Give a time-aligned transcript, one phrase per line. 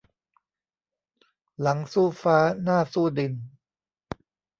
[1.61, 3.33] หลังสู้ฟ้าหน้าสู้ดิน